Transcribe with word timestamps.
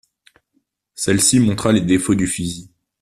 Celle-ci 0.95 1.39
montra 1.39 1.71
les 1.73 1.81
défauts 1.81 2.15
du 2.15 2.25
fusil. 2.25 2.71